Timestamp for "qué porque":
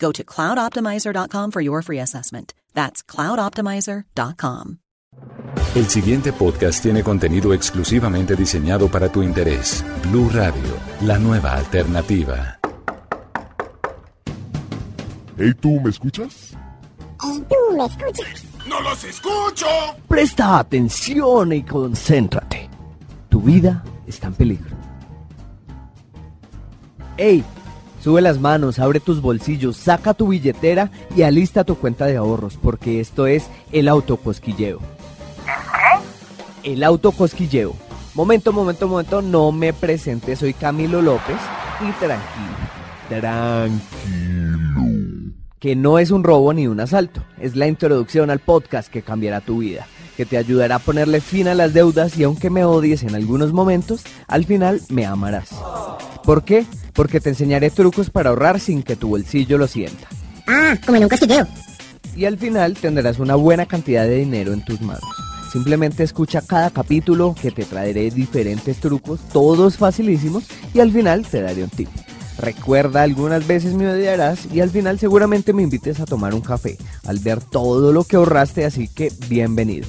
56.44-57.18